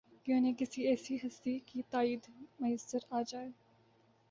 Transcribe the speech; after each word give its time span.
کہ 0.25 0.31
انہیں 0.31 0.53
کسی 0.57 0.87
ایسی 0.87 1.17
ہستی 1.17 1.57
کی 1.65 1.81
تائید 1.89 2.29
میسر 2.59 3.05
آ 3.09 3.21
جائے 3.27 3.49